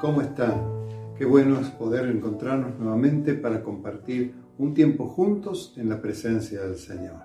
[0.00, 0.62] ¿cómo están?
[1.16, 6.76] Qué bueno es poder encontrarnos nuevamente para compartir un tiempo juntos en la presencia del
[6.76, 7.16] Señor.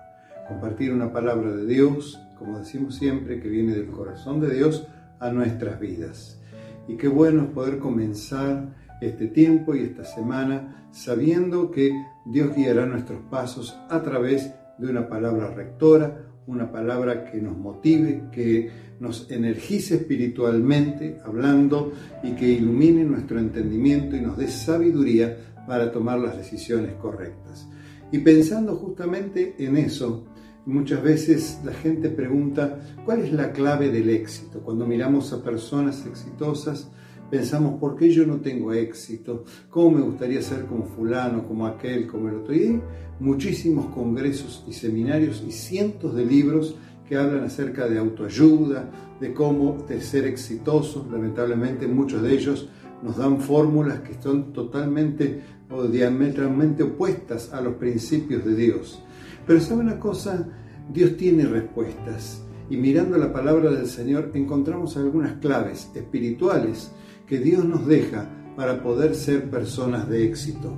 [0.48, 4.86] Compartir una palabra de Dios, como decimos siempre, que viene del corazón de Dios
[5.20, 6.40] a nuestras vidas.
[6.88, 11.92] Y qué bueno es poder comenzar este tiempo y esta semana sabiendo que
[12.24, 18.24] Dios guiará nuestros pasos a través de una palabra rectora, una palabra que nos motive,
[18.32, 21.92] que nos energice espiritualmente hablando
[22.22, 27.68] y que ilumine nuestro entendimiento y nos dé sabiduría para tomar las decisiones correctas.
[28.10, 30.26] Y pensando justamente en eso,
[30.66, 34.60] muchas veces la gente pregunta, ¿cuál es la clave del éxito?
[34.60, 36.90] Cuando miramos a personas exitosas,
[37.32, 39.46] pensamos, ¿por qué yo no tengo éxito?
[39.70, 42.54] ¿Cómo me gustaría ser como fulano, como aquel, como el otro?
[42.54, 42.82] Y hay
[43.20, 46.76] muchísimos congresos y seminarios y cientos de libros
[47.08, 51.10] que hablan acerca de autoayuda, de cómo de ser exitosos.
[51.10, 52.68] Lamentablemente muchos de ellos
[53.02, 59.02] nos dan fórmulas que son totalmente o diametralmente opuestas a los principios de Dios.
[59.46, 60.50] Pero sabe una cosa,
[60.92, 66.92] Dios tiene respuestas y mirando la palabra del Señor encontramos algunas claves espirituales
[67.26, 70.72] que Dios nos deja para poder ser personas de éxito.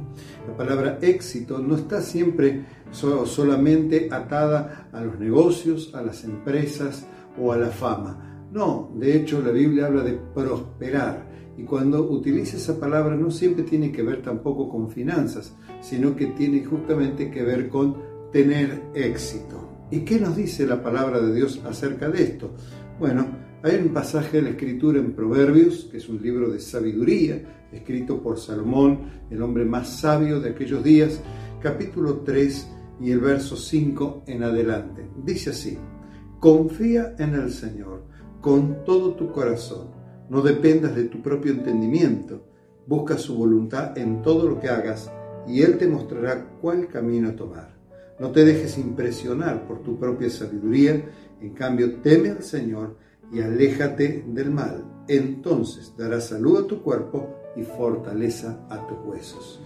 [0.46, 7.06] La palabra éxito no está siempre solamente atada a los negocios, a las empresas
[7.38, 8.48] o a la fama.
[8.52, 13.64] No, de hecho la Biblia habla de prosperar y cuando utiliza esa palabra no siempre
[13.64, 17.96] tiene que ver tampoco con finanzas, sino que tiene justamente que ver con
[18.32, 19.70] tener éxito.
[19.90, 22.50] ¿Y qué nos dice la palabra de Dios acerca de esto?
[22.98, 23.26] Bueno,
[23.64, 28.22] hay un pasaje de la escritura en Proverbios, que es un libro de sabiduría, escrito
[28.22, 31.22] por Salomón, el hombre más sabio de aquellos días,
[31.62, 32.68] capítulo 3
[33.00, 35.08] y el verso 5 en adelante.
[35.24, 35.78] Dice así,
[36.40, 38.04] confía en el Señor
[38.42, 39.92] con todo tu corazón,
[40.28, 42.46] no dependas de tu propio entendimiento,
[42.86, 45.10] busca su voluntad en todo lo que hagas
[45.48, 47.74] y Él te mostrará cuál camino tomar.
[48.20, 51.02] No te dejes impresionar por tu propia sabiduría,
[51.40, 54.84] en cambio teme al Señor y aléjate del mal.
[55.08, 59.60] Entonces dará salud a tu cuerpo y fortaleza a tus huesos.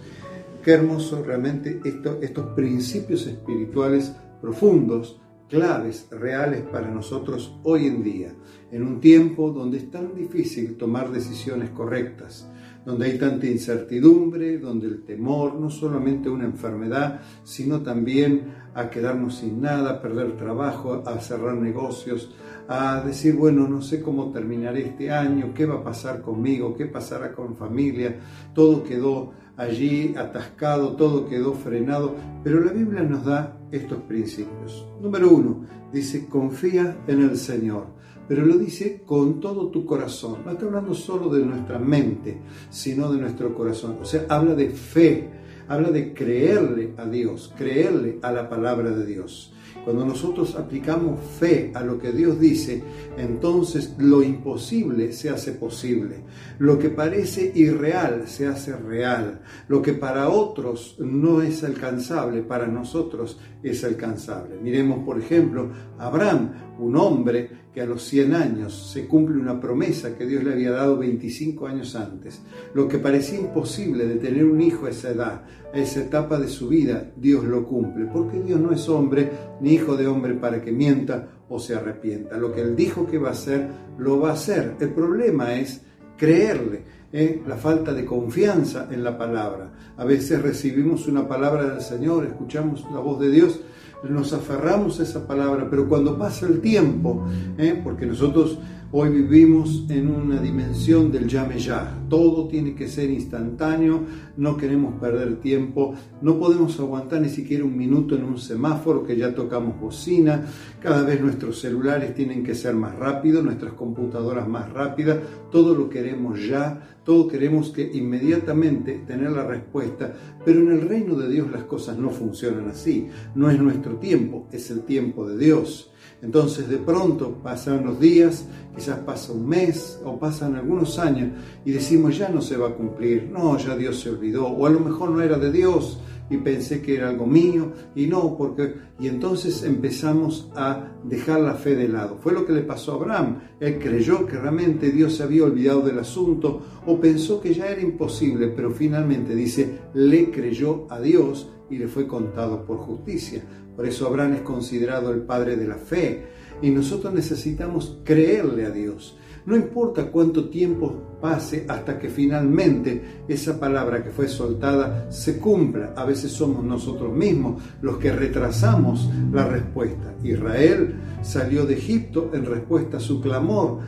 [0.63, 1.79] Qué hermoso realmente
[2.21, 8.33] estos principios espirituales profundos, claves, reales para nosotros hoy en día,
[8.71, 12.47] en un tiempo donde es tan difícil tomar decisiones correctas,
[12.85, 19.35] donde hay tanta incertidumbre, donde el temor no solamente una enfermedad, sino también a quedarnos
[19.37, 22.35] sin nada, a perder trabajo, a cerrar negocios,
[22.71, 26.85] a decir, bueno, no sé cómo terminaré este año, qué va a pasar conmigo, qué
[26.85, 28.19] pasará con familia,
[28.53, 34.87] todo quedó allí atascado, todo quedó frenado, pero la Biblia nos da estos principios.
[35.01, 37.87] Número uno, dice, confía en el Señor,
[38.27, 40.43] pero lo dice con todo tu corazón.
[40.45, 43.97] No está hablando solo de nuestra mente, sino de nuestro corazón.
[43.99, 45.27] O sea, habla de fe,
[45.67, 49.53] habla de creerle a Dios, creerle a la palabra de Dios.
[49.83, 52.83] Cuando nosotros aplicamos fe a lo que Dios dice,
[53.17, 56.23] entonces lo imposible se hace posible.
[56.59, 59.41] Lo que parece irreal se hace real.
[59.67, 64.57] Lo que para otros no es alcanzable, para nosotros es alcanzable.
[64.61, 70.17] Miremos, por ejemplo, Abraham, un hombre que a los 100 años se cumple una promesa
[70.17, 72.41] que Dios le había dado 25 años antes.
[72.73, 75.43] Lo que parecía imposible de tener un hijo a esa edad,
[75.73, 79.29] a esa etapa de su vida, Dios lo cumple, porque Dios no es hombre
[79.61, 82.37] ni hijo de hombre para que mienta o se arrepienta.
[82.37, 84.75] Lo que Él dijo que va a hacer, lo va a hacer.
[84.79, 85.81] El problema es
[86.17, 87.41] creerle, ¿eh?
[87.47, 89.71] la falta de confianza en la palabra.
[89.97, 93.59] A veces recibimos una palabra del Señor, escuchamos la voz de Dios,
[94.07, 97.25] nos aferramos a esa palabra, pero cuando pasa el tiempo,
[97.57, 97.79] ¿eh?
[97.83, 98.57] porque nosotros
[98.91, 104.03] hoy vivimos en una dimensión del llame ya, todo tiene que ser instantáneo,
[104.37, 109.15] no queremos perder tiempo, no podemos aguantar ni siquiera un minuto en un semáforo que
[109.15, 110.43] ya tocamos bocina,
[110.81, 115.19] cada vez nuestros celulares tienen que ser más rápidos, nuestras computadoras más rápidas,
[115.51, 121.13] todo lo queremos ya, todo queremos que inmediatamente tener la respuesta, pero en el reino
[121.13, 125.37] de Dios las cosas no funcionan así, no es nuestro tiempo, es el tiempo de
[125.37, 125.91] Dios.
[126.21, 128.45] Entonces de pronto pasan los días,
[128.75, 131.29] quizás pasa un mes o pasan algunos años
[131.65, 134.69] y decimos ya no se va a cumplir, no, ya Dios se olvidó, o a
[134.69, 135.99] lo mejor no era de Dios
[136.29, 138.89] y pensé que era algo mío y no, porque...
[138.99, 142.17] Y entonces empezamos a dejar la fe de lado.
[142.21, 143.39] Fue lo que le pasó a Abraham.
[143.59, 147.81] Él creyó que realmente Dios se había olvidado del asunto o pensó que ya era
[147.81, 153.43] imposible, pero finalmente dice, le creyó a Dios y le fue contado por justicia.
[153.79, 156.25] Por eso Abraham es considerado el padre de la fe.
[156.61, 159.15] Y nosotros necesitamos creerle a Dios.
[159.45, 165.93] no importa cuánto tiempo pase hasta que finalmente esa palabra que fue soltada se cumpla.
[165.95, 170.13] A veces somos nosotros mismos los que retrasamos la respuesta.
[170.25, 173.79] Israel salió de Egipto en respuesta a su clamor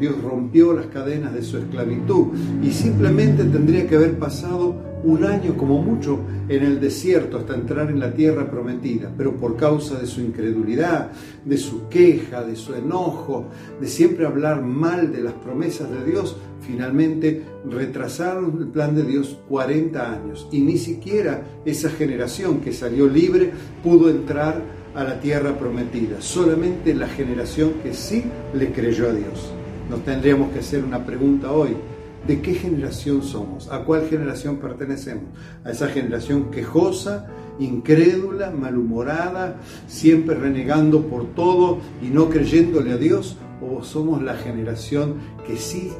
[0.00, 2.28] Dios rompió las cadenas de su esclavitud
[2.62, 7.90] y simplemente tendría que haber pasado un año como mucho en el desierto hasta entrar
[7.90, 11.10] en la tierra prometida, pero por causa de su incredulidad,
[11.44, 13.46] de su queja, de su enojo,
[13.80, 19.38] de siempre hablar mal de las promesas de Dios, finalmente retrasaron el plan de Dios
[19.48, 23.50] 40 años y ni siquiera esa generación que salió libre
[23.82, 24.62] pudo entrar
[24.94, 29.52] a la tierra prometida, solamente la generación que sí le creyó a Dios.
[29.88, 31.76] Nos tendríamos que hacer una pregunta hoy.
[32.26, 33.68] ¿De qué generación somos?
[33.72, 35.24] ¿A cuál generación pertenecemos?
[35.64, 37.26] ¿A esa generación quejosa,
[37.58, 39.56] incrédula, malhumorada,
[39.88, 43.38] siempre renegando por todo y no creyéndole a Dios?
[43.60, 45.90] ¿O somos la generación que sí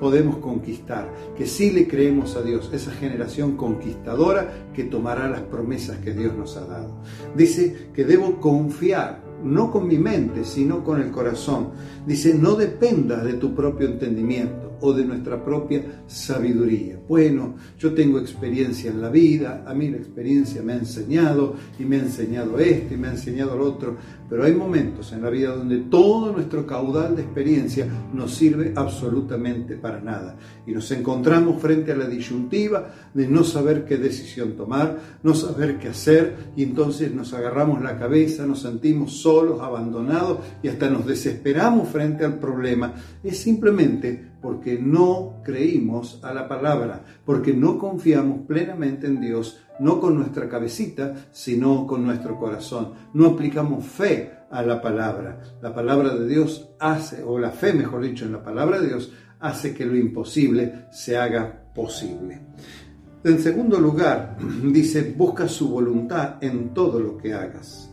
[0.00, 5.98] podemos conquistar, que sí le creemos a Dios, esa generación conquistadora que tomará las promesas
[5.98, 6.90] que Dios nos ha dado.
[7.36, 11.70] Dice que debo confiar, no con mi mente, sino con el corazón.
[12.06, 16.97] Dice, no dependas de tu propio entendimiento o de nuestra propia sabiduría.
[17.08, 21.84] Bueno, yo tengo experiencia en la vida, a mí la experiencia me ha enseñado y
[21.84, 23.96] me ha enseñado esto y me ha enseñado lo otro,
[24.28, 29.76] pero hay momentos en la vida donde todo nuestro caudal de experiencia nos sirve absolutamente
[29.76, 34.98] para nada y nos encontramos frente a la disyuntiva de no saber qué decisión tomar,
[35.22, 40.68] no saber qué hacer y entonces nos agarramos la cabeza, nos sentimos solos, abandonados y
[40.68, 42.92] hasta nos desesperamos frente al problema.
[43.24, 50.00] Es simplemente porque no creímos a la palabra, porque no confiamos plenamente en Dios, no
[50.00, 52.92] con nuestra cabecita, sino con nuestro corazón.
[53.14, 55.40] No aplicamos fe a la palabra.
[55.60, 59.12] La palabra de Dios hace, o la fe, mejor dicho, en la palabra de Dios,
[59.40, 62.40] hace que lo imposible se haga posible.
[63.24, 67.90] En segundo lugar, dice, busca su voluntad en todo lo que hagas.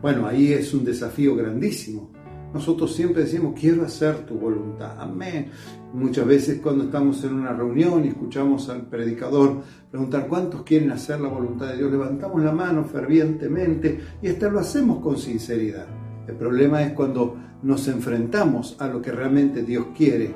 [0.00, 2.10] Bueno, ahí es un desafío grandísimo
[2.52, 5.00] nosotros siempre decimos, quiero hacer tu voluntad.
[5.00, 5.50] Amén.
[5.92, 11.20] Muchas veces cuando estamos en una reunión y escuchamos al predicador preguntar cuántos quieren hacer
[11.20, 15.86] la voluntad de Dios, levantamos la mano fervientemente y hasta lo hacemos con sinceridad.
[16.26, 20.34] El problema es cuando nos enfrentamos a lo que realmente Dios quiere.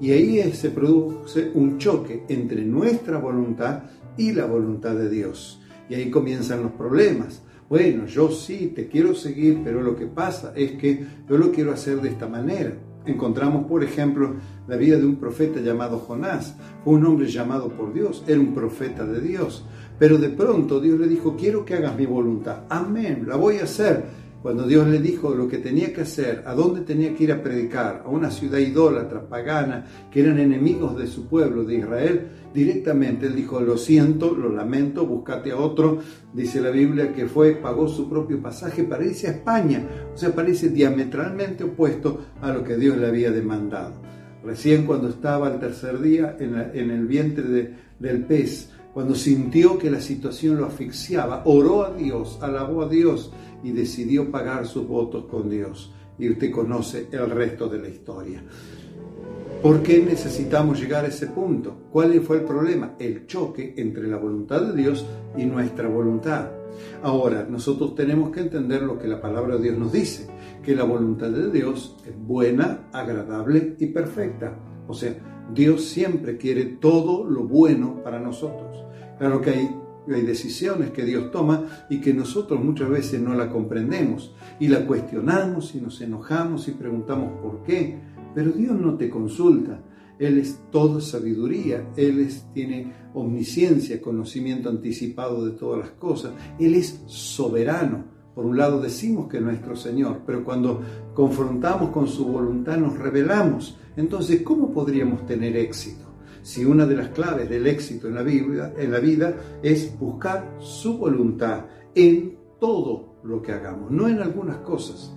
[0.00, 3.82] Y ahí se produce un choque entre nuestra voluntad
[4.16, 5.60] y la voluntad de Dios.
[5.88, 10.52] Y ahí comienzan los problemas bueno, yo sí te quiero seguir, pero lo que pasa
[10.56, 12.72] es que yo lo quiero hacer de esta manera.
[13.04, 14.34] Encontramos, por ejemplo,
[14.66, 16.54] la vida de un profeta llamado Jonás.
[16.84, 19.64] Fue un hombre llamado por Dios, era un profeta de Dios.
[19.98, 22.64] Pero de pronto Dios le dijo, quiero que hagas mi voluntad.
[22.68, 26.54] Amén, la voy a hacer cuando Dios le dijo lo que tenía que hacer, a
[26.54, 31.08] dónde tenía que ir a predicar, a una ciudad idólatra, pagana, que eran enemigos de
[31.08, 35.98] su pueblo, de Israel, directamente él dijo, lo siento, lo lamento, búscate a otro.
[36.32, 39.86] Dice la Biblia que fue, pagó su propio pasaje para irse a España.
[40.14, 44.00] O sea, parece diametralmente opuesto a lo que Dios le había demandado.
[44.44, 50.00] Recién cuando estaba el tercer día en, el vientre del pez, cuando sintió que la
[50.00, 55.50] situación lo asfixiaba, oró a Dios, alabó a Dios y decidió pagar sus votos con
[55.50, 55.92] Dios.
[56.18, 58.42] Y usted conoce el resto de la historia.
[59.62, 61.88] ¿Por qué necesitamos llegar a ese punto?
[61.90, 62.94] ¿Cuál fue el problema?
[63.00, 65.04] El choque entre la voluntad de Dios
[65.36, 66.50] y nuestra voluntad.
[67.02, 70.28] Ahora, nosotros tenemos que entender lo que la palabra de Dios nos dice,
[70.62, 74.56] que la voluntad de Dios es buena, agradable y perfecta.
[74.86, 75.16] O sea,
[75.52, 78.84] Dios siempre quiere todo lo bueno para nosotros.
[79.18, 79.70] Claro que hay
[80.14, 84.86] hay decisiones que Dios toma y que nosotros muchas veces no la comprendemos y la
[84.86, 87.98] cuestionamos y nos enojamos y preguntamos por qué.
[88.38, 89.82] Pero Dios no te consulta.
[90.16, 96.34] Él es toda sabiduría, Él es, tiene omnisciencia, conocimiento anticipado de todas las cosas.
[96.56, 98.04] Él es soberano.
[98.36, 100.80] Por un lado decimos que es nuestro Señor, pero cuando
[101.14, 103.76] confrontamos con su voluntad nos rebelamos.
[103.96, 106.04] Entonces, ¿cómo podríamos tener éxito?
[106.42, 110.54] si una de las claves del éxito en la, vida, en la vida es buscar
[110.60, 115.12] su voluntad en todo lo que hagamos, no en algunas cosas,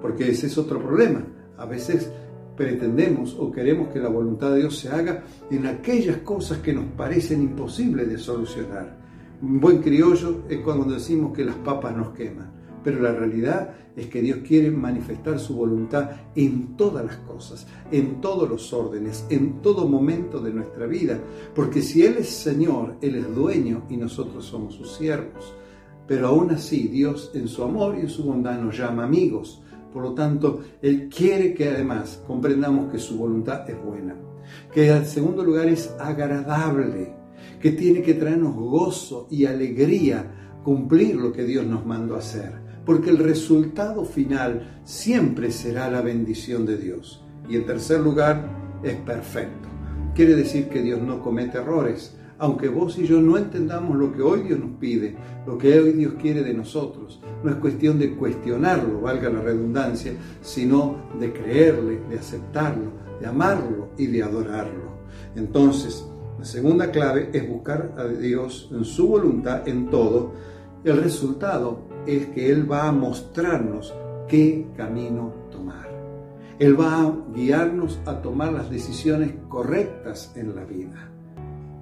[0.00, 1.26] porque ese es otro problema.
[1.58, 2.10] A veces
[2.60, 6.84] pretendemos o queremos que la voluntad de Dios se haga en aquellas cosas que nos
[6.92, 8.98] parecen imposibles de solucionar.
[9.40, 12.52] Un buen criollo es cuando decimos que las papas nos queman.
[12.84, 18.20] Pero la realidad es que Dios quiere manifestar su voluntad en todas las cosas, en
[18.20, 21.18] todos los órdenes, en todo momento de nuestra vida.
[21.54, 25.54] Porque si Él es Señor, Él es dueño y nosotros somos sus siervos.
[26.06, 29.62] Pero aún así Dios en su amor y en su bondad nos llama amigos,
[29.92, 34.16] Por lo tanto, Él quiere que además comprendamos que su voluntad es buena,
[34.72, 37.14] que en segundo lugar es agradable,
[37.60, 42.52] que tiene que traernos gozo y alegría cumplir lo que Dios nos mandó hacer,
[42.84, 47.24] porque el resultado final siempre será la bendición de Dios.
[47.48, 48.48] Y en tercer lugar,
[48.82, 49.68] es perfecto.
[50.14, 54.22] Quiere decir que Dios no comete errores, aunque vos y yo no entendamos lo que
[54.22, 55.14] hoy Dios nos pide,
[55.46, 57.20] lo que hoy Dios quiere de nosotros.
[57.44, 63.90] No es cuestión de cuestionarlo, valga la redundancia, sino de creerle, de aceptarlo, de amarlo
[63.98, 64.90] y de adorarlo.
[65.36, 66.06] Entonces,
[66.38, 70.32] la segunda clave es buscar a Dios en su voluntad en todo.
[70.82, 73.92] El resultado es que Él va a mostrarnos
[74.28, 75.90] qué camino tomar.
[76.58, 81.10] Él va a guiarnos a tomar las decisiones correctas en la vida.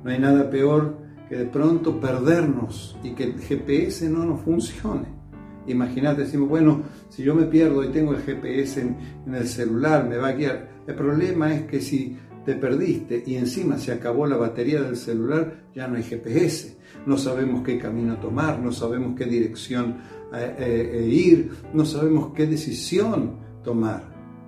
[0.05, 0.97] No hay nada peor
[1.29, 5.19] que de pronto perdernos y que el GPS no nos funcione.
[5.67, 8.97] Imagínate, decimos, bueno, si yo me pierdo y tengo el GPS en,
[9.35, 10.69] el celular, me va a guiar.
[10.87, 15.65] El problema es que si te perdiste y encima se acabó la batería del celular,
[15.75, 16.79] ya no hay GPS.
[17.05, 19.97] No sabemos qué camino tomar, no sabemos qué dirección
[20.35, 24.05] eh, eh, ir, no sabemos qué decisión tomar,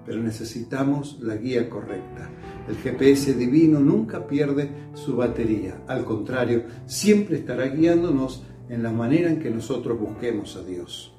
[0.07, 2.30] pero necesitamos la guía correcta.
[2.69, 9.31] El GPS divino nunca pierde su batería, al contrario, siempre estará guiándonos en la manera
[9.31, 11.14] en que nosotros busquemos a Dios.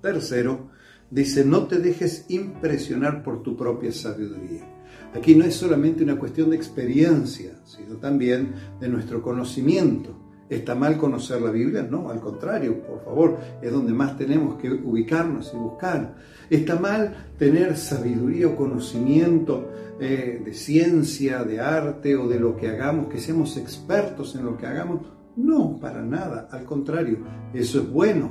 [0.00, 0.70] Tercero,
[1.10, 4.62] dice, no te dejes impresionar por tu propia sabiduría.
[5.14, 10.17] Aquí no es solamente una cuestión de experiencia, sino también de nuestro conocimiento.
[10.48, 11.82] ¿Está mal conocer la Biblia?
[11.82, 16.14] No, al contrario, por favor, es donde más tenemos que ubicarnos y buscar.
[16.48, 19.68] ¿Está mal tener sabiduría o conocimiento
[20.00, 24.56] eh, de ciencia, de arte o de lo que hagamos, que seamos expertos en lo
[24.56, 25.02] que hagamos?
[25.36, 27.18] No, para nada, al contrario,
[27.52, 28.30] eso es bueno.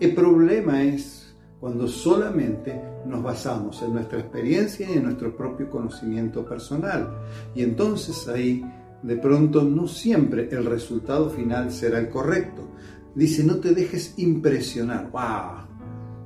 [0.00, 6.44] El problema es cuando solamente nos basamos en nuestra experiencia y en nuestro propio conocimiento
[6.44, 7.10] personal.
[7.54, 8.64] Y entonces ahí
[9.02, 12.68] de pronto no siempre el resultado final será el correcto.
[13.14, 15.10] Dice, no te dejes impresionar.
[15.10, 15.68] ¡Wow!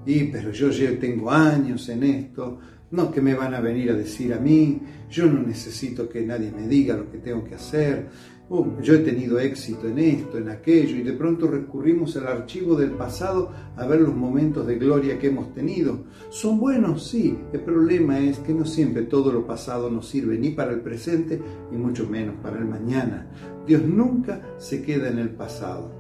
[0.07, 2.59] Y pero yo ya tengo años en esto,
[2.95, 6.51] no que me van a venir a decir a mí, yo no necesito que nadie
[6.51, 8.09] me diga lo que tengo que hacer,
[8.47, 12.77] Uh, yo he tenido éxito en esto, en aquello, y de pronto recurrimos al archivo
[12.77, 16.05] del pasado a ver los momentos de gloria que hemos tenido.
[16.29, 20.51] Son buenos, sí, el problema es que no siempre todo lo pasado nos sirve ni
[20.51, 21.41] para el presente,
[21.73, 23.27] ni mucho menos para el mañana.
[23.67, 25.91] Dios nunca se queda en el pasado.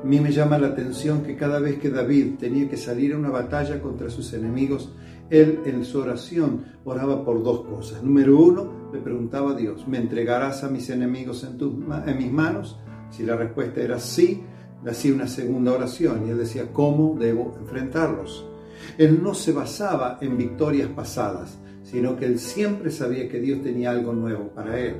[0.00, 3.18] A mí me llama la atención que cada vez que David tenía que salir a
[3.18, 4.92] una batalla contra sus enemigos,
[5.30, 8.02] él en su oración oraba por dos cosas.
[8.02, 11.58] Número uno, le preguntaba a Dios, ¿me entregarás a mis enemigos en,
[12.06, 12.78] en mis manos?
[13.10, 14.42] Si la respuesta era sí,
[14.84, 18.46] le hacía una segunda oración y él decía, ¿cómo debo enfrentarlos?
[18.98, 23.90] Él no se basaba en victorias pasadas, sino que él siempre sabía que Dios tenía
[23.90, 24.96] algo nuevo para él.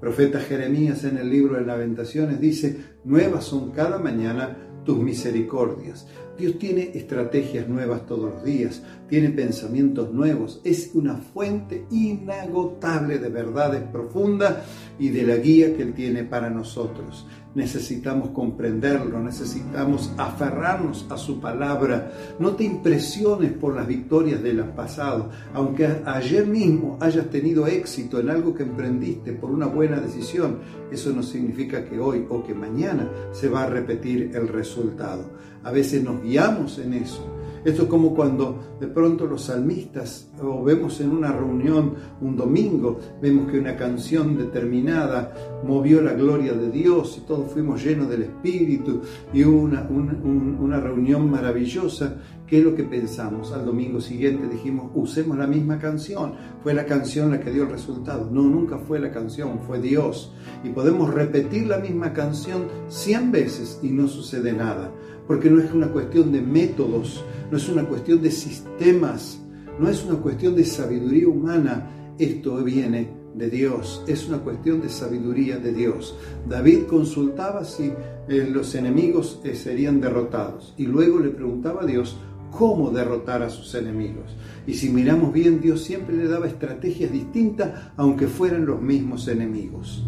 [0.00, 4.56] Profeta Jeremías en el libro de Lamentaciones dice, nuevas son cada mañana
[4.86, 6.06] tus misericordias.
[6.38, 13.28] Dios tiene estrategias nuevas todos los días, tiene pensamientos nuevos, es una fuente inagotable de
[13.28, 14.58] verdades profundas
[14.98, 17.26] y de la guía que Él tiene para nosotros
[17.56, 22.12] necesitamos comprenderlo, necesitamos aferrarnos a su palabra.
[22.38, 28.28] No te impresiones por las victorias del pasado, aunque ayer mismo hayas tenido éxito en
[28.28, 30.58] algo que emprendiste por una buena decisión,
[30.92, 35.24] eso no significa que hoy o que mañana se va a repetir el resultado.
[35.64, 37.35] A veces nos guiamos en eso
[37.66, 43.00] esto es como cuando de pronto los salmistas, o vemos en una reunión un domingo,
[43.20, 48.22] vemos que una canción determinada movió la gloria de Dios y todos fuimos llenos del
[48.22, 49.00] Espíritu
[49.34, 52.18] y hubo una, una reunión maravillosa.
[52.46, 53.50] ¿Qué es lo que pensamos?
[53.50, 56.34] Al domingo siguiente dijimos, usemos la misma canción.
[56.62, 58.30] Fue la canción la que dio el resultado.
[58.30, 60.32] No, nunca fue la canción, fue Dios.
[60.62, 64.92] Y podemos repetir la misma canción cien veces y no sucede nada
[65.26, 69.40] porque no es una cuestión de métodos, no es una cuestión de sistemas,
[69.78, 74.88] no es una cuestión de sabiduría humana, esto viene de Dios, es una cuestión de
[74.88, 76.16] sabiduría de Dios.
[76.48, 77.92] David consultaba si
[78.28, 82.16] eh, los enemigos eh, serían derrotados y luego le preguntaba a Dios
[82.50, 84.34] cómo derrotar a sus enemigos.
[84.66, 90.04] Y si miramos bien, Dios siempre le daba estrategias distintas, aunque fueran los mismos enemigos,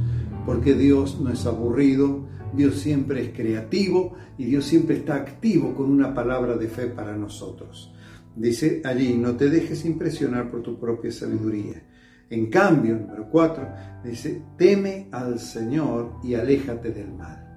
[0.46, 5.90] porque Dios no es aburrido, Dios siempre es creativo y Dios siempre está activo con
[5.90, 7.92] una palabra de fe para nosotros.
[8.34, 11.82] Dice allí, no te dejes impresionar por tu propia sabiduría.
[12.30, 13.68] En cambio, número cuatro,
[14.04, 17.48] dice, teme al Señor y aléjate del mal.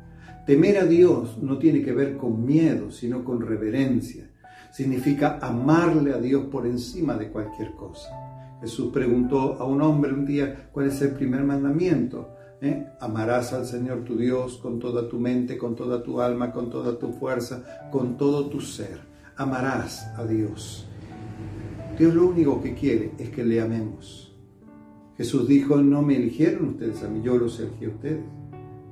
[0.46, 4.28] Temer a Dios no tiene que ver con miedo, sino con reverencia.
[4.72, 8.10] significa amarle a Dios por encima de cualquier cosa.
[8.62, 12.36] Jesús preguntó a un hombre un día cuál es el primer mandamiento.
[12.62, 12.88] ¿Eh?
[13.00, 17.00] Amarás al Señor tu Dios con toda tu mente, con toda tu alma, con toda
[17.00, 19.00] tu fuerza, con todo tu ser.
[19.36, 20.88] Amarás a Dios.
[21.98, 24.32] Dios lo único que quiere es que le amemos.
[25.18, 28.26] Jesús dijo, no me eligieron ustedes a mí, yo los elegí a ustedes.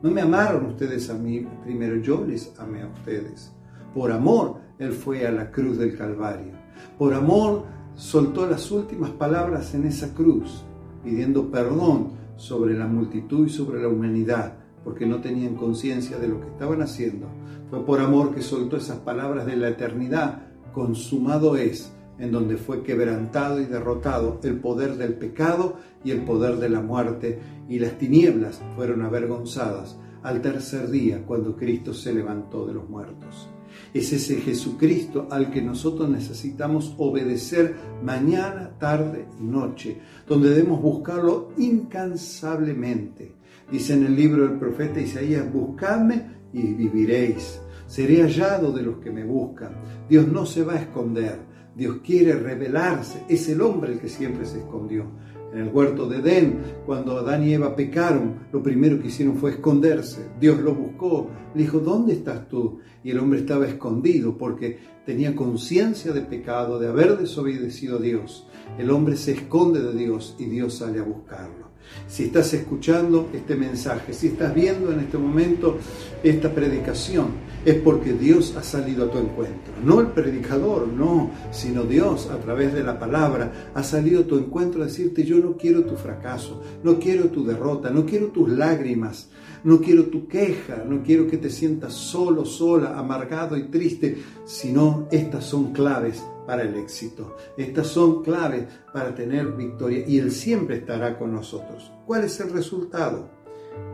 [0.01, 3.51] No me amaron ustedes a mí, primero yo les amé a ustedes.
[3.93, 6.53] Por amor, Él fue a la cruz del Calvario.
[6.97, 10.63] Por amor, soltó las últimas palabras en esa cruz,
[11.03, 16.39] pidiendo perdón sobre la multitud y sobre la humanidad, porque no tenían conciencia de lo
[16.39, 17.27] que estaban haciendo.
[17.69, 22.81] Fue por amor que soltó esas palabras de la eternidad, consumado es, en donde fue
[22.81, 27.98] quebrantado y derrotado el poder del pecado y el poder de la muerte, y las
[27.98, 33.50] tinieblas fueron avergonzadas al tercer día cuando Cristo se levantó de los muertos.
[33.93, 41.51] Es ese Jesucristo al que nosotros necesitamos obedecer mañana, tarde y noche, donde debemos buscarlo
[41.57, 43.36] incansablemente.
[43.71, 47.59] Dice en el libro del profeta Isaías, buscadme y viviréis.
[47.88, 49.75] Seré hallado de los que me buscan.
[50.07, 51.39] Dios no se va a esconder.
[51.75, 53.24] Dios quiere revelarse.
[53.27, 55.05] Es el hombre el que siempre se escondió.
[55.51, 59.51] En el huerto de Edén, cuando Adán y Eva pecaron, lo primero que hicieron fue
[59.51, 60.29] esconderse.
[60.39, 62.79] Dios lo buscó, le dijo, ¿dónde estás tú?
[63.03, 68.47] Y el hombre estaba escondido porque tenía conciencia de pecado, de haber desobedecido a Dios.
[68.77, 71.69] El hombre se esconde de Dios y Dios sale a buscarlo.
[72.07, 75.77] Si estás escuchando este mensaje, si estás viendo en este momento
[76.23, 77.29] esta predicación,
[77.65, 79.73] es porque Dios ha salido a tu encuentro.
[79.83, 84.37] No el predicador, no, sino Dios a través de la palabra ha salido a tu
[84.37, 88.49] encuentro a decirte, yo no quiero tu fracaso, no quiero tu derrota, no quiero tus
[88.49, 89.29] lágrimas,
[89.63, 95.07] no quiero tu queja, no quiero que te sientas solo, sola, amargado y triste, sino
[95.12, 97.36] estas son claves para el éxito.
[97.57, 101.91] Estas son claves para tener victoria y Él siempre estará con nosotros.
[102.05, 103.29] ¿Cuál es el resultado?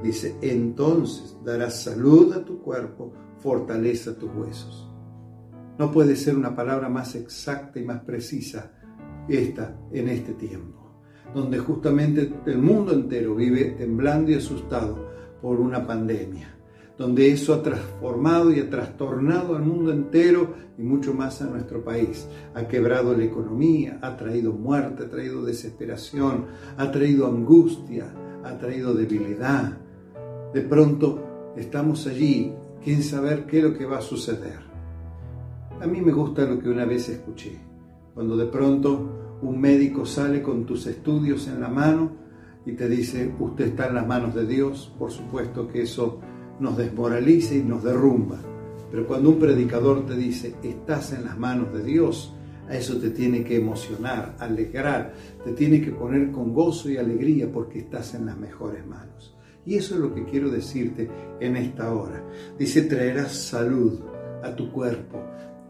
[0.01, 3.11] Dice, entonces darás salud a tu cuerpo,
[3.45, 4.89] fortaleza tus huesos.
[5.77, 8.71] No puede ser una palabra más exacta y más precisa
[9.29, 10.99] esta en este tiempo,
[11.31, 15.12] donde justamente el mundo entero vive temblando y asustado
[15.43, 16.53] por una pandemia
[16.97, 21.84] donde eso ha transformado y ha trastornado al mundo entero y mucho más a nuestro
[21.84, 22.25] país.
[22.53, 26.45] Ha quebrado la economía, ha traído muerte, ha traído desesperación,
[26.77, 28.08] ha traído angustia,
[28.45, 29.77] ha traído debilidad.
[30.53, 32.53] De pronto estamos allí,
[32.85, 34.59] quién saber qué es lo que va a suceder.
[35.81, 37.57] A mí me gusta lo que una vez escuché,
[38.13, 42.11] cuando de pronto un médico sale con tus estudios en la mano
[42.63, 46.19] y te dice, usted está en las manos de Dios, por supuesto que eso
[46.59, 48.37] nos desmoraliza y nos derrumba.
[48.91, 52.35] Pero cuando un predicador te dice, estás en las manos de Dios,
[52.69, 55.11] a eso te tiene que emocionar, alegrar,
[55.43, 59.35] te tiene que poner con gozo y alegría porque estás en las mejores manos.
[59.65, 62.23] Y eso es lo que quiero decirte en esta hora.
[62.58, 63.99] Dice, traerás salud
[64.43, 65.19] a tu cuerpo,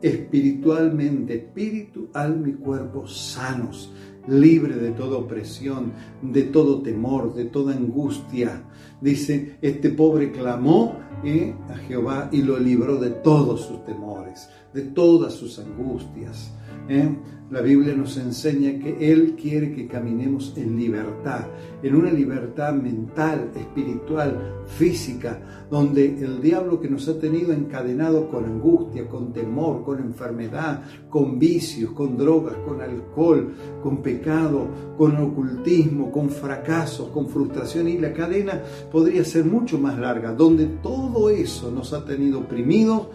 [0.02, 3.92] espiritualmente, espíritu, alma y cuerpo sanos,
[4.28, 8.64] libre de toda opresión, de todo temor, de toda angustia.
[9.00, 14.82] Dice, este pobre clamó eh, a Jehová y lo libró de todos sus temores, de
[14.82, 16.52] todas sus angustias.
[16.90, 17.16] ¿Eh?
[17.52, 21.46] La Biblia nos enseña que Él quiere que caminemos en libertad,
[21.84, 28.46] en una libertad mental, espiritual, física, donde el diablo que nos ha tenido encadenado con
[28.46, 34.68] angustia, con temor, con enfermedad, con vicios, con drogas, con alcohol, con pecado,
[34.98, 40.66] con ocultismo, con fracasos, con frustración, y la cadena podría ser mucho más larga, donde
[40.82, 43.08] todo eso nos ha tenido oprimidos,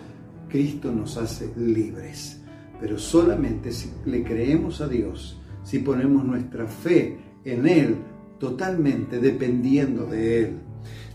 [0.49, 2.40] Cristo nos hace libres
[2.81, 7.97] pero solamente si le creemos a Dios, si ponemos nuestra fe en Él,
[8.39, 10.59] totalmente dependiendo de Él.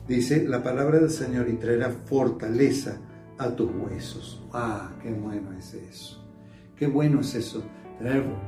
[0.07, 2.99] Dice la palabra del Señor y traerá fortaleza
[3.37, 4.43] a tus huesos.
[4.53, 6.23] ¡Ah, qué bueno es eso!
[6.75, 7.63] ¡Qué bueno es eso!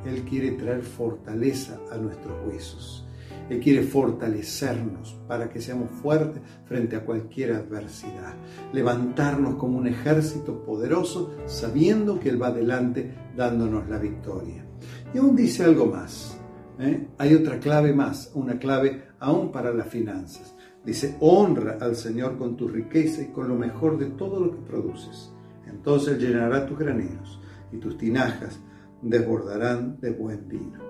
[0.05, 3.06] él quiere traer fortaleza a nuestros huesos.
[3.49, 8.33] Él quiere fortalecernos para que seamos fuertes frente a cualquier adversidad.
[8.73, 14.65] Levantarnos como un ejército poderoso sabiendo que Él va adelante dándonos la victoria.
[15.13, 16.37] Y aún dice algo más.
[16.79, 17.07] ¿eh?
[17.17, 20.55] Hay otra clave más, una clave aún para las finanzas.
[20.83, 24.61] Dice, honra al Señor con tu riqueza y con lo mejor de todo lo que
[24.61, 25.33] produces.
[25.67, 27.39] Entonces llenará tus graneros
[27.71, 28.59] y tus tinajas
[29.01, 30.86] desbordarán de buen vino.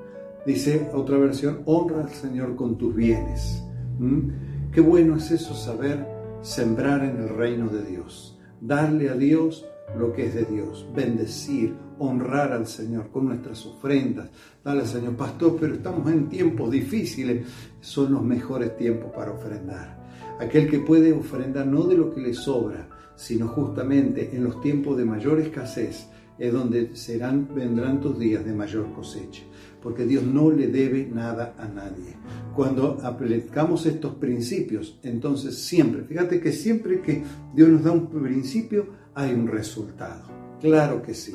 [0.48, 3.62] Dice otra versión, honra al Señor con tus bienes.
[4.00, 4.72] ¿Mm?
[4.72, 6.08] Qué bueno es eso, saber
[6.42, 9.66] sembrar en el reino de Dios, darle a Dios
[10.00, 14.30] lo que es de Dios, bendecir, honrar al Señor con nuestras ofrendas.
[14.64, 17.46] Dale al Señor, pastor, pero estamos en tiempos difíciles,
[17.82, 20.08] son los mejores tiempos para ofrendar.
[20.40, 24.96] Aquel que puede ofrendar no de lo que le sobra, sino justamente en los tiempos
[24.96, 26.08] de mayor escasez,
[26.40, 29.44] es donde serán, vendrán tus días de mayor cosecha,
[29.82, 32.16] porque Dios no le debe nada a nadie.
[32.56, 37.24] Cuando aplicamos estos principios, entonces siempre, fíjate que siempre que
[37.56, 40.24] Dios nos da un principio, hay un resultado.
[40.62, 41.34] Claro que sí.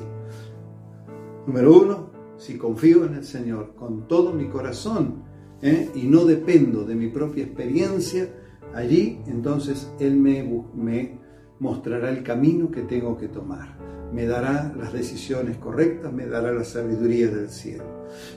[1.46, 5.22] Número uno, si confío en el Señor con todo mi corazón
[5.62, 5.90] ¿eh?
[5.94, 8.28] y no dependo de mi propia experiencia,
[8.74, 10.42] allí entonces Él me,
[10.74, 11.21] me
[11.62, 16.64] mostrará el camino que tengo que tomar me dará las decisiones correctas, me dará la
[16.64, 17.84] sabiduría del cielo.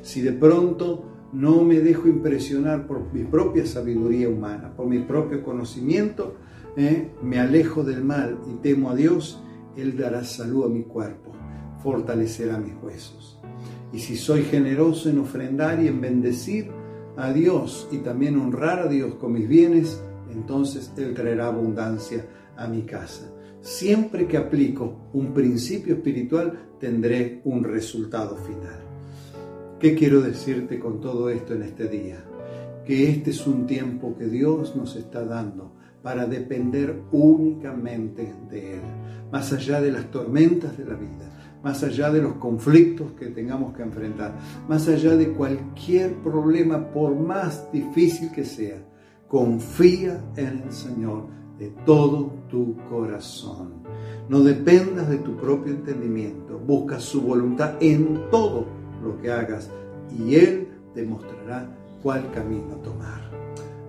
[0.02, 5.44] Si de pronto no me dejo impresionar por mi propia sabiduría humana, por mi propio
[5.44, 6.36] conocimiento,
[6.78, 9.42] eh, me alejo del mal y temo a Dios,
[9.76, 11.32] Él dará salud a mi cuerpo,
[11.84, 13.40] fortalecerá mis huesos.
[13.92, 16.70] Y si soy generoso en ofrendar y en bendecir
[17.18, 22.26] a Dios y también honrar a Dios con mis bienes, entonces Él traerá abundancia
[22.58, 23.32] a mi casa.
[23.62, 28.80] Siempre que aplico un principio espiritual, tendré un resultado final.
[29.80, 32.24] ¿Qué quiero decirte con todo esto en este día?
[32.86, 38.82] Que este es un tiempo que Dios nos está dando para depender únicamente de Él,
[39.32, 43.76] más allá de las tormentas de la vida, más allá de los conflictos que tengamos
[43.76, 44.38] que enfrentar,
[44.70, 48.78] más allá de cualquier problema, por más difícil que sea,
[49.28, 51.26] confía en el Señor
[51.60, 53.74] de todo tu corazón.
[54.28, 58.66] No dependas de tu propio entendimiento, busca su voluntad en todo
[59.04, 59.70] lo que hagas
[60.18, 61.70] y Él te mostrará
[62.02, 63.30] cuál camino tomar.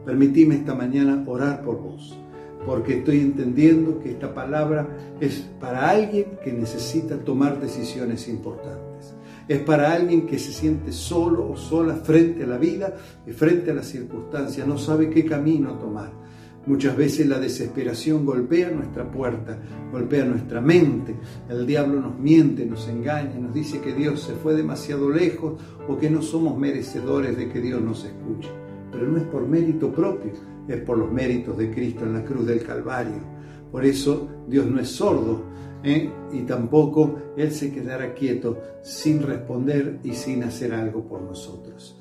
[0.04, 2.16] Permitime esta mañana orar por vos,
[2.64, 4.88] porque estoy entendiendo que esta palabra
[5.20, 9.14] es para alguien que necesita tomar decisiones importantes.
[9.48, 13.70] Es para alguien que se siente solo o sola frente a la vida y frente
[13.70, 16.25] a las circunstancias, no sabe qué camino tomar
[16.66, 19.56] Muchas veces la desesperación golpea nuestra puerta,
[19.92, 21.14] golpea nuestra mente.
[21.48, 25.96] El diablo nos miente, nos engaña, nos dice que Dios se fue demasiado lejos o
[25.96, 28.50] que no somos merecedores de que Dios nos escuche.
[28.90, 30.32] Pero no es por mérito propio,
[30.66, 33.22] es por los méritos de Cristo en la cruz del Calvario.
[33.70, 35.44] Por eso Dios no es sordo
[35.84, 36.10] ¿eh?
[36.32, 41.96] y tampoco Él se quedará quieto sin responder y sin hacer algo por nosotros.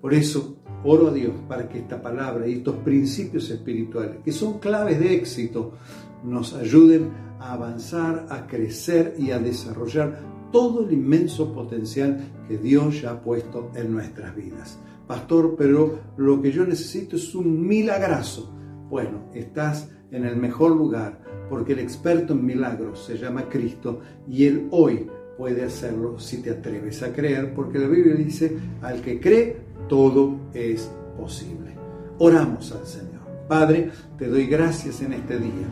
[0.00, 4.58] Por eso oro a Dios para que esta palabra y estos principios espirituales, que son
[4.58, 5.72] claves de éxito,
[6.24, 10.20] nos ayuden a avanzar, a crecer y a desarrollar
[10.52, 14.78] todo el inmenso potencial que Dios ya ha puesto en nuestras vidas.
[15.06, 18.52] Pastor, pero lo que yo necesito es un milagrazo.
[18.88, 24.46] Bueno, estás en el mejor lugar porque el experto en milagros se llama Cristo y
[24.46, 29.18] Él hoy puede hacerlo si te atreves a creer, porque la Biblia dice, al que
[29.18, 29.56] cree,
[29.90, 31.74] todo es posible.
[32.18, 33.20] Oramos al Señor.
[33.48, 35.66] Padre, te doy gracias en este día,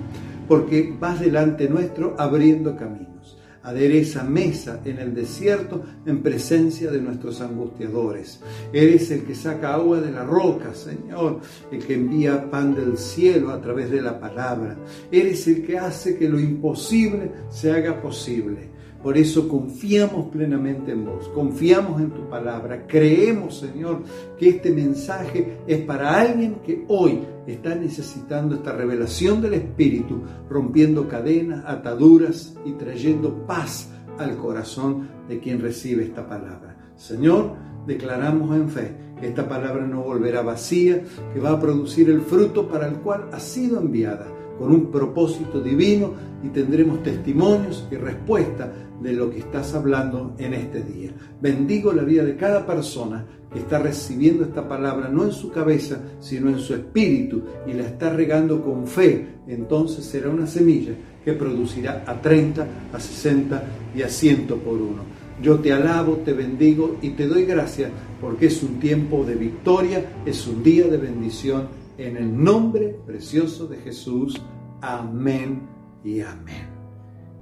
[0.48, 3.38] porque vas delante nuestro abriendo caminos.
[3.62, 8.40] Adereza mesa en el desierto en presencia de nuestros angustiadores.
[8.72, 13.50] Eres el que saca agua de la roca, Señor, el que envía pan del cielo
[13.50, 14.76] a través de la palabra.
[15.12, 18.77] Eres el que hace que lo imposible se haga posible.
[19.02, 24.02] Por eso confiamos plenamente en vos, confiamos en tu palabra, creemos, Señor,
[24.36, 31.08] que este mensaje es para alguien que hoy está necesitando esta revelación del Espíritu, rompiendo
[31.08, 36.76] cadenas, ataduras y trayendo paz al corazón de quien recibe esta palabra.
[36.96, 37.54] Señor,
[37.86, 42.68] declaramos en fe que esta palabra no volverá vacía, que va a producir el fruto
[42.68, 44.26] para el cual ha sido enviada
[44.58, 50.54] con un propósito divino y tendremos testimonios y respuesta de lo que estás hablando en
[50.54, 51.10] este día.
[51.40, 56.00] Bendigo la vida de cada persona que está recibiendo esta palabra, no en su cabeza,
[56.20, 59.26] sino en su espíritu, y la está regando con fe.
[59.46, 60.92] Entonces será una semilla
[61.24, 63.62] que producirá a 30, a 60
[63.96, 65.18] y a 100 por uno.
[65.40, 67.90] Yo te alabo, te bendigo y te doy gracias
[68.20, 71.68] porque es un tiempo de victoria, es un día de bendición
[71.98, 74.40] en el nombre precioso de Jesús.
[74.80, 75.68] Amén
[76.04, 76.68] y amén.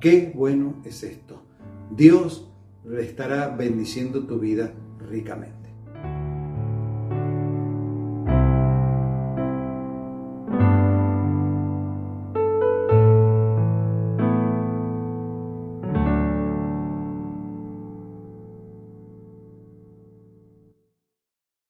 [0.00, 1.42] Qué bueno es esto.
[1.90, 2.50] Dios
[2.84, 4.72] le estará bendiciendo tu vida
[5.08, 5.65] ricamente.